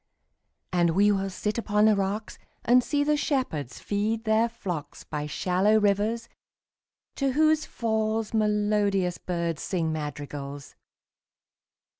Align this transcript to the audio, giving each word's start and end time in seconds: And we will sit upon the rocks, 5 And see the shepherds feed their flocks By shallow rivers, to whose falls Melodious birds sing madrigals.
And 0.73 0.95
we 0.95 1.11
will 1.11 1.29
sit 1.29 1.59
upon 1.59 1.85
the 1.85 1.95
rocks, 1.95 2.37
5 2.37 2.45
And 2.65 2.83
see 2.83 3.03
the 3.03 3.15
shepherds 3.15 3.77
feed 3.79 4.23
their 4.23 4.49
flocks 4.49 5.03
By 5.03 5.27
shallow 5.27 5.79
rivers, 5.79 6.27
to 7.17 7.33
whose 7.33 7.67
falls 7.67 8.33
Melodious 8.33 9.19
birds 9.19 9.61
sing 9.61 9.91
madrigals. 9.91 10.73